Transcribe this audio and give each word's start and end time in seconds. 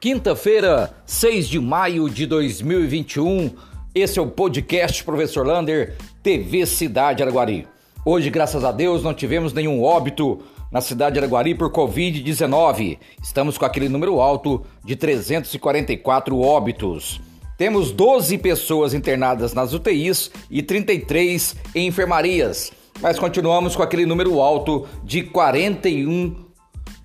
Quinta-feira, 0.00 0.94
6 1.04 1.46
de 1.46 1.60
maio 1.60 2.08
de 2.08 2.24
2021. 2.24 3.50
Esse 3.94 4.18
é 4.18 4.22
o 4.22 4.26
podcast 4.26 5.04
Professor 5.04 5.46
Lander, 5.46 5.94
TV 6.22 6.64
Cidade 6.64 7.22
Araguari. 7.22 7.68
Hoje, 8.02 8.30
graças 8.30 8.64
a 8.64 8.72
Deus, 8.72 9.02
não 9.02 9.12
tivemos 9.12 9.52
nenhum 9.52 9.82
óbito 9.82 10.40
na 10.72 10.80
cidade 10.80 11.12
de 11.12 11.18
Araguari 11.18 11.54
por 11.54 11.70
Covid-19. 11.70 12.96
Estamos 13.22 13.58
com 13.58 13.66
aquele 13.66 13.90
número 13.90 14.22
alto 14.22 14.64
de 14.82 14.96
344 14.96 16.40
óbitos. 16.40 17.20
Temos 17.58 17.92
12 17.92 18.38
pessoas 18.38 18.94
internadas 18.94 19.52
nas 19.52 19.74
UTIs 19.74 20.30
e 20.50 20.62
33 20.62 21.56
em 21.74 21.88
enfermarias, 21.88 22.72
mas 23.02 23.18
continuamos 23.18 23.76
com 23.76 23.82
aquele 23.82 24.06
número 24.06 24.40
alto 24.40 24.86
de 25.04 25.24
41 25.24 26.46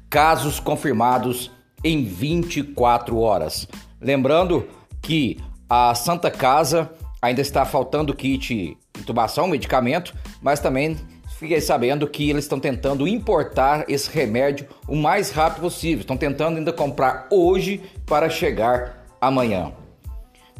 casos 0.09 0.61
confirmados 0.61 1.51
em 1.83 2.03
24 2.03 3.19
horas. 3.19 3.67
Lembrando 4.01 4.67
que 5.01 5.37
a 5.69 5.93
Santa 5.95 6.29
Casa 6.29 6.91
ainda 7.21 7.41
está 7.41 7.65
faltando 7.65 8.13
kit 8.13 8.77
intubação, 8.99 9.47
medicamento, 9.47 10.15
mas 10.41 10.59
também 10.59 10.97
fiquei 11.37 11.59
sabendo 11.59 12.07
que 12.07 12.29
eles 12.29 12.45
estão 12.45 12.59
tentando 12.59 13.07
importar 13.07 13.85
esse 13.89 14.09
remédio 14.09 14.67
o 14.87 14.95
mais 14.95 15.31
rápido 15.31 15.61
possível. 15.61 16.01
Estão 16.01 16.17
tentando 16.17 16.57
ainda 16.57 16.71
comprar 16.71 17.27
hoje 17.31 17.81
para 18.05 18.29
chegar 18.29 19.05
amanhã. 19.19 19.71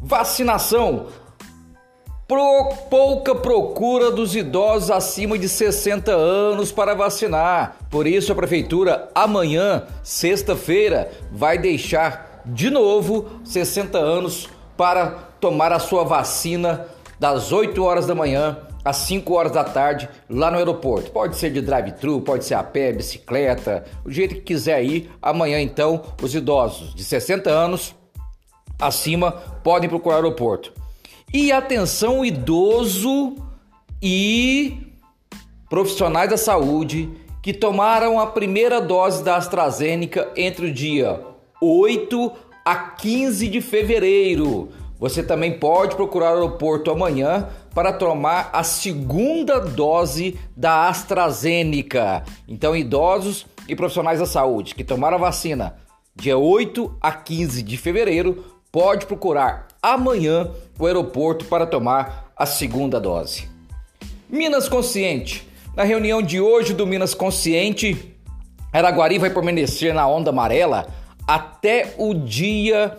Vacinação. 0.02 1.06
Pro, 2.28 2.70
pouca 2.90 3.36
procura 3.36 4.10
dos 4.10 4.34
idosos 4.34 4.90
acima 4.90 5.38
de 5.38 5.48
60 5.48 6.10
anos 6.10 6.72
para 6.72 6.92
vacinar. 6.92 7.76
Por 7.88 8.04
isso, 8.04 8.32
a 8.32 8.34
Prefeitura, 8.34 9.08
amanhã, 9.14 9.84
sexta-feira, 10.02 11.08
vai 11.30 11.56
deixar 11.56 12.42
de 12.44 12.68
novo 12.68 13.26
60 13.44 13.96
anos 13.96 14.48
para 14.76 15.06
tomar 15.40 15.72
a 15.72 15.78
sua 15.78 16.02
vacina 16.02 16.88
das 17.18 17.52
8 17.52 17.80
horas 17.84 18.06
da 18.08 18.14
manhã 18.14 18.58
às 18.84 18.96
5 18.96 19.32
horas 19.32 19.52
da 19.52 19.62
tarde 19.62 20.08
lá 20.28 20.50
no 20.50 20.58
aeroporto. 20.58 21.12
Pode 21.12 21.36
ser 21.36 21.52
de 21.52 21.60
drive-thru, 21.60 22.20
pode 22.22 22.44
ser 22.44 22.54
a 22.54 22.62
pé, 22.64 22.92
bicicleta, 22.92 23.84
o 24.04 24.10
jeito 24.10 24.34
que 24.34 24.40
quiser 24.40 24.82
ir. 24.82 25.12
Amanhã, 25.22 25.60
então, 25.60 26.02
os 26.20 26.34
idosos 26.34 26.92
de 26.92 27.04
60 27.04 27.48
anos 27.48 27.94
acima 28.80 29.30
podem 29.62 29.88
procurar 29.88 30.16
o 30.16 30.24
aeroporto. 30.24 30.72
E 31.38 31.52
atenção, 31.52 32.24
idoso 32.24 33.34
e 34.00 34.90
profissionais 35.68 36.30
da 36.30 36.38
saúde 36.38 37.10
que 37.42 37.52
tomaram 37.52 38.18
a 38.18 38.26
primeira 38.26 38.80
dose 38.80 39.22
da 39.22 39.36
AstraZeneca 39.36 40.32
entre 40.34 40.68
o 40.68 40.72
dia 40.72 41.20
8 41.60 42.32
a 42.64 42.74
15 42.76 43.48
de 43.48 43.60
fevereiro. 43.60 44.70
Você 44.98 45.22
também 45.22 45.58
pode 45.58 45.94
procurar 45.94 46.30
o 46.30 46.36
aeroporto 46.36 46.90
amanhã 46.90 47.50
para 47.74 47.92
tomar 47.92 48.48
a 48.50 48.62
segunda 48.62 49.60
dose 49.60 50.40
da 50.56 50.88
AstraZeneca. 50.88 52.24
Então, 52.48 52.74
idosos 52.74 53.46
e 53.68 53.76
profissionais 53.76 54.20
da 54.20 54.26
saúde 54.26 54.74
que 54.74 54.82
tomaram 54.82 55.18
a 55.18 55.20
vacina 55.20 55.76
dia 56.14 56.38
8 56.38 56.96
a 56.98 57.12
15 57.12 57.62
de 57.62 57.76
fevereiro 57.76 58.42
pode 58.72 59.04
procurar 59.04 59.68
amanhã 59.94 60.50
o 60.78 60.86
aeroporto 60.86 61.44
para 61.44 61.64
tomar 61.64 62.32
a 62.36 62.44
segunda 62.44 62.98
dose. 62.98 63.48
Minas 64.28 64.68
Consciente. 64.68 65.46
Na 65.76 65.84
reunião 65.84 66.20
de 66.20 66.40
hoje 66.40 66.74
do 66.74 66.86
Minas 66.86 67.14
Consciente, 67.14 68.16
Araguari 68.72 69.18
vai 69.18 69.30
permanecer 69.30 69.94
na 69.94 70.08
onda 70.08 70.30
amarela 70.30 70.88
até 71.26 71.94
o 71.98 72.14
dia 72.14 72.98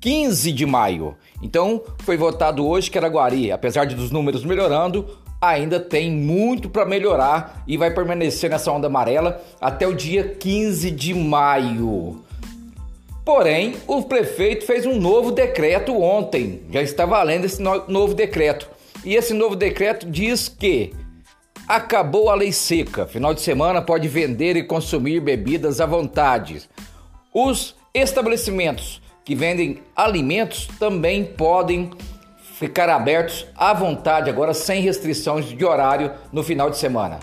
15 0.00 0.50
de 0.50 0.66
maio. 0.66 1.16
Então, 1.42 1.82
foi 1.98 2.16
votado 2.16 2.66
hoje 2.66 2.90
que 2.90 2.98
Araguari, 2.98 3.52
apesar 3.52 3.84
de 3.84 3.94
dos 3.94 4.10
números 4.10 4.44
melhorando, 4.44 5.06
ainda 5.40 5.78
tem 5.78 6.10
muito 6.10 6.68
para 6.68 6.84
melhorar 6.84 7.62
e 7.68 7.76
vai 7.76 7.92
permanecer 7.92 8.50
nessa 8.50 8.72
onda 8.72 8.88
amarela 8.88 9.40
até 9.60 9.86
o 9.86 9.94
dia 9.94 10.24
15 10.24 10.90
de 10.90 11.14
maio. 11.14 12.24
Porém, 13.24 13.76
o 13.86 14.02
prefeito 14.02 14.64
fez 14.64 14.86
um 14.86 14.98
novo 14.98 15.30
decreto 15.30 16.00
ontem, 16.00 16.62
já 16.70 16.82
está 16.82 17.04
valendo 17.04 17.44
esse 17.44 17.62
novo 17.62 18.14
decreto. 18.14 18.68
E 19.04 19.14
esse 19.14 19.32
novo 19.34 19.54
decreto 19.54 20.06
diz 20.10 20.48
que 20.48 20.92
acabou 21.68 22.28
a 22.28 22.34
lei 22.34 22.52
seca, 22.52 23.06
final 23.06 23.32
de 23.32 23.40
semana 23.40 23.80
pode 23.80 24.08
vender 24.08 24.56
e 24.56 24.64
consumir 24.64 25.20
bebidas 25.20 25.80
à 25.80 25.86
vontade. 25.86 26.62
Os 27.32 27.76
estabelecimentos 27.94 29.00
que 29.24 29.34
vendem 29.34 29.80
alimentos 29.94 30.68
também 30.78 31.24
podem 31.24 31.90
ficar 32.58 32.88
abertos 32.88 33.46
à 33.56 33.72
vontade 33.72 34.28
agora 34.28 34.52
sem 34.52 34.82
restrições 34.82 35.46
de 35.46 35.64
horário 35.64 36.12
no 36.32 36.42
final 36.42 36.68
de 36.68 36.76
semana. 36.76 37.20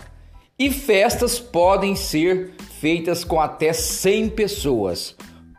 E 0.57 0.71
festas 0.71 1.39
podem 1.39 1.95
ser 1.95 2.53
feitas 2.79 3.23
com 3.23 3.39
até 3.39 3.73
100 3.73 4.29
pessoas. 4.29 5.15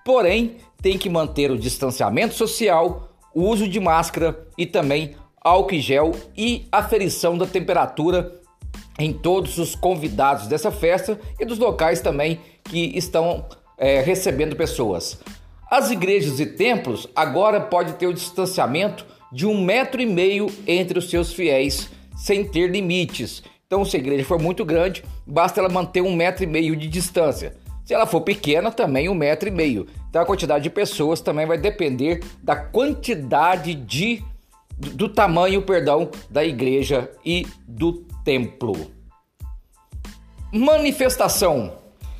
Porém, 0.08 0.56
tem 0.80 0.96
que 0.96 1.10
manter 1.10 1.50
o 1.50 1.58
distanciamento 1.58 2.32
social, 2.32 3.10
o 3.34 3.42
uso 3.42 3.68
de 3.68 3.78
máscara 3.78 4.48
e 4.56 4.64
também 4.64 5.14
álcool 5.38 5.74
em 5.74 5.82
gel 5.82 6.12
e 6.34 6.66
aferição 6.72 7.36
da 7.36 7.44
temperatura 7.44 8.40
em 8.98 9.12
todos 9.12 9.58
os 9.58 9.74
convidados 9.74 10.46
dessa 10.46 10.70
festa 10.70 11.20
e 11.38 11.44
dos 11.44 11.58
locais 11.58 12.00
também 12.00 12.40
que 12.64 12.96
estão 12.96 13.44
é, 13.76 14.00
recebendo 14.00 14.56
pessoas. 14.56 15.20
As 15.70 15.90
igrejas 15.90 16.40
e 16.40 16.46
templos 16.46 17.06
agora 17.14 17.60
podem 17.60 17.92
ter 17.92 18.06
o 18.06 18.14
distanciamento 18.14 19.04
de 19.30 19.44
um 19.44 19.62
metro 19.62 20.00
e 20.00 20.06
meio 20.06 20.46
entre 20.66 20.98
os 20.98 21.10
seus 21.10 21.34
fiéis, 21.34 21.90
sem 22.16 22.48
ter 22.48 22.70
limites. 22.70 23.42
Então, 23.66 23.84
se 23.84 23.98
a 23.98 24.00
igreja 24.00 24.24
for 24.24 24.40
muito 24.40 24.64
grande, 24.64 25.04
basta 25.26 25.60
ela 25.60 25.68
manter 25.68 26.00
um 26.00 26.16
metro 26.16 26.44
e 26.44 26.46
meio 26.46 26.74
de 26.74 26.88
distância. 26.88 27.67
Se 27.88 27.94
ela 27.94 28.04
for 28.04 28.20
pequena, 28.20 28.70
também 28.70 29.08
um 29.08 29.14
metro 29.14 29.48
e 29.48 29.50
meio. 29.50 29.86
Então 30.10 30.20
a 30.20 30.26
quantidade 30.26 30.62
de 30.62 30.68
pessoas 30.68 31.22
também 31.22 31.46
vai 31.46 31.56
depender 31.56 32.22
da 32.42 32.54
quantidade 32.54 33.74
de 33.74 34.22
do 34.78 35.08
tamanho, 35.08 35.62
perdão, 35.62 36.10
da 36.28 36.44
igreja 36.44 37.10
e 37.24 37.46
do 37.66 38.04
templo. 38.22 38.74
Manifestação. 40.52 41.78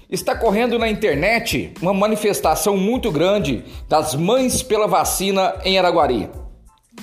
Está 0.08 0.34
correndo 0.34 0.78
na 0.78 0.88
internet 0.88 1.74
uma 1.82 1.92
manifestação 1.92 2.74
muito 2.74 3.12
grande 3.12 3.62
das 3.86 4.14
mães 4.14 4.62
pela 4.62 4.86
vacina 4.86 5.54
em 5.66 5.78
Araguari. 5.78 6.30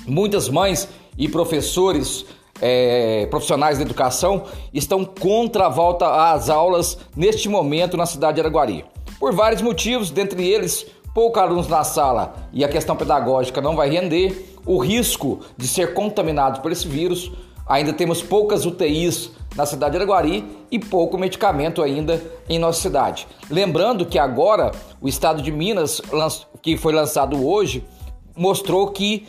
Muitas 0.08 0.50
mães 0.50 0.90
e 1.16 1.30
professores 1.30 2.26
é, 2.62 3.26
profissionais 3.28 3.78
da 3.78 3.84
educação 3.84 4.44
estão 4.74 5.04
contra 5.04 5.66
a 5.66 5.70
volta 5.70 6.32
às 6.32 6.50
aulas 6.50 6.98
neste 7.16 7.50
momento 7.50 7.98
na 7.98 8.06
cidade 8.06 8.36
de 8.36 8.42
Araguari. 8.42 8.86
Por 9.20 9.34
vários 9.34 9.62
motivos, 9.62 10.12
dentre 10.12 10.48
eles, 10.48 10.86
poucos 11.14 11.42
alunos 11.42 11.68
na 11.68 11.84
sala 11.84 12.36
e 12.52 12.64
a 12.64 12.70
questão 12.70 12.96
pedagógica 12.96 13.62
não 13.62 13.76
vai 13.76 13.90
render, 13.90 14.56
o 14.66 14.78
risco 14.78 15.40
de 15.58 15.68
ser 15.68 15.94
contaminado 15.94 16.62
por 16.62 16.72
esse 16.72 16.88
vírus, 16.88 17.32
ainda 17.68 17.94
temos 17.94 18.22
poucas 18.22 18.66
UTIs 18.66 19.32
na 19.56 19.66
cidade 19.66 19.92
de 19.92 19.98
Araguari 19.98 20.44
e 20.70 20.78
pouco 20.78 21.18
medicamento 21.18 21.82
ainda 21.82 22.22
em 22.50 22.60
nossa 22.60 22.82
cidade. 22.82 23.28
Lembrando 23.50 24.06
que 24.06 24.20
agora 24.20 24.72
o 25.00 25.08
estado 25.08 25.42
de 25.42 25.52
Minas, 25.52 26.02
que 26.62 26.76
foi 26.76 26.94
lançado 26.94 27.48
hoje, 27.48 27.86
mostrou 28.36 28.88
que 28.92 29.28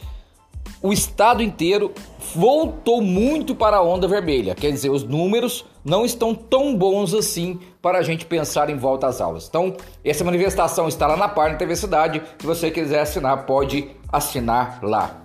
o 0.83 0.93
estado 0.93 1.43
inteiro 1.43 1.93
voltou 2.35 3.01
muito 3.01 3.55
para 3.55 3.79
a 3.79 3.83
onda 3.83 4.07
vermelha. 4.07 4.55
Quer 4.55 4.71
dizer, 4.71 4.91
os 4.91 5.03
números 5.03 5.65
não 5.85 6.05
estão 6.05 6.35
tão 6.35 6.77
bons 6.77 7.15
assim 7.15 7.59
para 7.81 7.99
a 7.99 8.03
gente 8.03 8.27
pensar 8.27 8.69
em 8.69 8.77
volta 8.77 9.07
às 9.07 9.21
aulas. 9.21 9.47
Então, 9.49 9.77
essa 10.05 10.25
manifestação 10.25 10.89
está 10.89 11.07
lá 11.07 11.17
na 11.17 11.29
página 11.29 11.59
TV 11.59 11.77
Cidade. 11.77 12.23
Se 12.39 12.47
você 12.47 12.71
quiser 12.71 13.01
assinar, 13.01 13.47
pode 13.47 13.91
assinar 14.13 14.81
lá. 14.83 15.23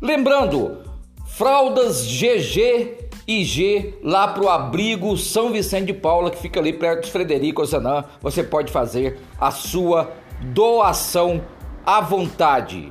Lembrando, 0.00 0.78
fraldas 1.26 2.06
GG 2.06 3.06
e 3.26 3.44
G 3.44 3.98
lá 4.02 4.28
para 4.28 4.44
o 4.44 4.48
abrigo 4.48 5.16
São 5.16 5.50
Vicente 5.50 5.86
de 5.86 5.94
Paula, 5.94 6.30
que 6.30 6.38
fica 6.38 6.60
ali 6.60 6.72
perto 6.72 7.04
de 7.04 7.10
Frederico 7.10 7.62
Ozanã. 7.62 8.04
Você 8.22 8.44
pode 8.44 8.70
fazer 8.70 9.18
a 9.40 9.50
sua 9.50 10.12
doação 10.52 11.42
à 11.84 12.00
vontade. 12.00 12.90